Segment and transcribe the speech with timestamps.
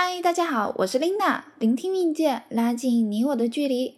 [0.00, 3.96] 嗨，大家好，我是 Lina 聆听命界，拉近你我的距离。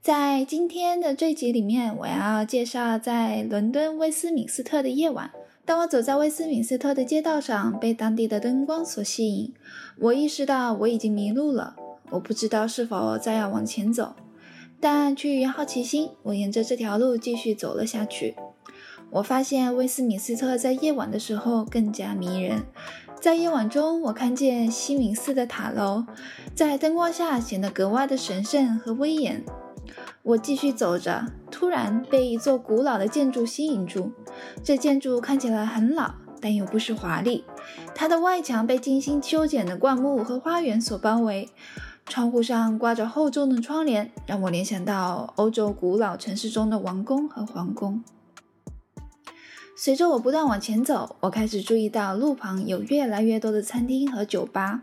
[0.00, 5.32] 在今天的这集里面，我要介绍在伦敦威斯敏斯特的夜晚。
[5.64, 9.52] 当我走在威斯敏斯特的街道上，被当地的灯光所吸引，
[9.98, 11.74] 我意识到我已经迷路了。
[12.10, 14.14] 我不知道是否再要往前走，
[14.78, 18.36] 但出于好奇心，我沿着这条路继续走了下去。
[19.10, 22.62] 我发现威斯敏斯特在夜晚的时候更加迷人。
[23.20, 26.06] 在夜晚中，我看见西敏寺的塔楼
[26.54, 29.44] 在灯光下显得格外的神圣和威严。
[30.22, 34.12] 我继续走着，突然被一座古老的建筑吸引住。
[34.64, 37.44] 这建筑看起来很老，但又不失华丽。
[37.94, 41.50] 它的外墙被精心修剪的灌木和花园所包围，
[42.06, 48.02] 窗户上挂着厚重的窗帘，让我联想到欧洲古老城市中的王宫和皇宫。
[49.76, 54.82] 随着我不断往前走，我开始注意到路旁有越来越多的餐厅和酒吧。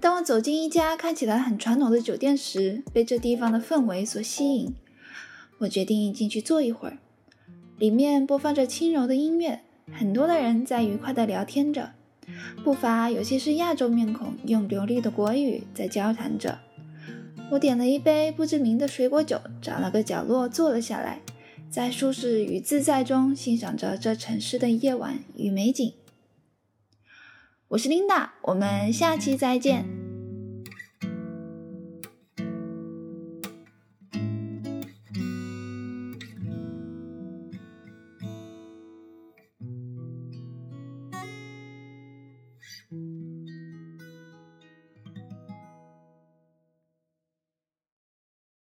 [0.00, 4.74] 当我走进一家看起来很传统的酒店时，被这地方的氛围所吸引。
[5.58, 6.96] 我决定进去坐一会儿。
[7.78, 9.60] 里面播放着轻柔的音乐，
[9.92, 11.90] 很多的人在愉快地聊天着，
[12.64, 16.58] 不乏有些是亚洲面孔，用流利的国语在交谈着。
[17.50, 21.20] 我点了一杯不知名的水果酒，找了个角落坐了下来。
[21.70, 25.94] 在舒适与自在中欣赏着这城市的夜晚与美景。
[27.68, 29.99] 我是琳达我们下期再见。